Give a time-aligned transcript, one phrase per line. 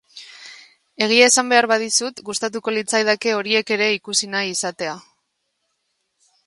[1.07, 4.99] Egia esan behar badizut, gustatuko litzaidake horiek ere ikusi nahi izatea.